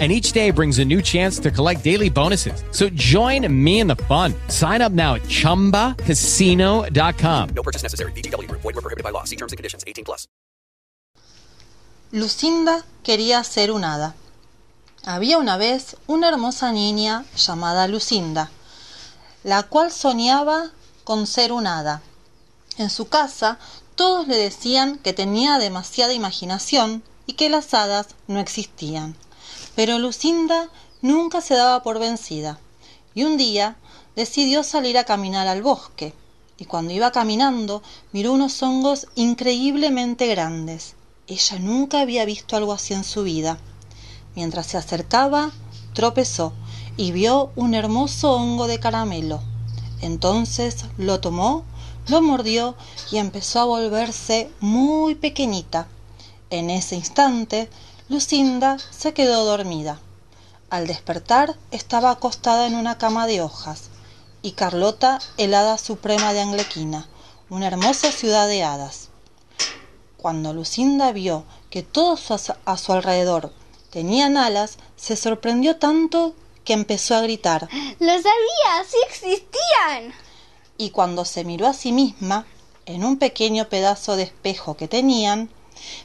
[0.00, 2.64] and each day brings a new chance to collect daily bonuses.
[2.72, 4.34] So join me in the fun.
[4.48, 7.48] Sign up now at ChumbaCasino.com.
[7.54, 8.10] No purchase necessary.
[8.12, 8.50] BGW.
[8.50, 9.22] Void were prohibited by law.
[9.22, 9.84] See terms and conditions.
[9.86, 10.26] 18 plus.
[12.12, 14.14] Lucinda quería ser un hada.
[15.04, 18.50] Había una vez una hermosa niña llamada Lucinda,
[19.42, 20.70] la cual soñaba
[21.02, 22.02] con ser un hada.
[22.78, 23.58] En su casa
[23.96, 29.16] todos le decían que tenía demasiada imaginación y que las hadas no existían.
[29.76, 30.68] Pero Lucinda
[31.02, 32.58] nunca se daba por vencida,
[33.14, 33.76] y un día
[34.16, 36.14] decidió salir a caminar al bosque,
[36.56, 40.94] y cuando iba caminando miró unos hongos increíblemente grandes.
[41.26, 43.58] Ella nunca había visto algo así en su vida.
[44.36, 45.52] Mientras se acercaba,
[45.94, 46.52] tropezó
[46.96, 49.40] y vio un hermoso hongo de caramelo.
[50.00, 51.64] Entonces lo tomó,
[52.08, 52.76] lo mordió
[53.10, 55.88] y empezó a volverse muy pequeñita.
[56.50, 57.70] En ese instante
[58.10, 59.98] Lucinda se quedó dormida.
[60.68, 63.84] Al despertar estaba acostada en una cama de hojas,
[64.42, 67.08] y Carlota, el hada suprema de Anglequina,
[67.48, 69.08] una hermosa ciudad de hadas.
[70.18, 73.54] Cuando Lucinda vio que todos a su alrededor
[73.88, 77.70] tenían alas, se sorprendió tanto que empezó a gritar
[78.00, 78.84] ¡Lo sabía!
[78.86, 80.12] ¡Sí existían!
[80.76, 82.44] Y cuando se miró a sí misma,
[82.84, 85.48] en un pequeño pedazo de espejo que tenían,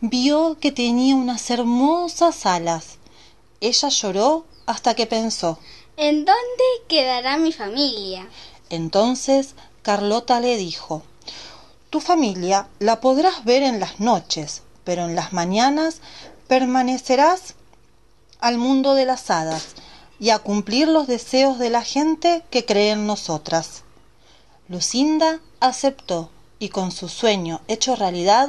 [0.00, 2.98] vio que tenía unas hermosas alas.
[3.60, 5.58] Ella lloró hasta que pensó
[5.96, 8.26] ¿En dónde quedará mi familia?
[8.70, 11.02] Entonces Carlota le dijo
[11.90, 16.00] Tu familia la podrás ver en las noches, pero en las mañanas
[16.48, 17.54] permanecerás
[18.40, 19.74] al mundo de las hadas
[20.18, 23.82] y a cumplir los deseos de la gente que cree en nosotras.
[24.68, 28.48] Lucinda aceptó y con su sueño hecho realidad